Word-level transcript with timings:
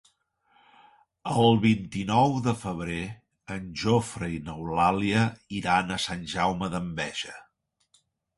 El 1.41 1.59
vint-i-nou 1.65 2.33
de 2.47 2.53
febrer 2.61 2.97
en 3.57 3.67
Jofre 3.83 4.31
i 4.37 4.41
n'Eulàlia 4.49 5.27
iran 5.61 5.95
a 5.95 6.01
Sant 6.07 6.25
Jaume 6.35 6.73
d'Enveja. 6.77 7.37